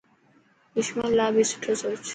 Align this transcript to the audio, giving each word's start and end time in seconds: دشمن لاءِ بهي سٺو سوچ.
دشمن 0.77 1.09
لاءِ 1.17 1.29
بهي 1.33 1.43
سٺو 1.51 1.73
سوچ. 1.81 2.03